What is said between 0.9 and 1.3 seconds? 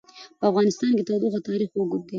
کې د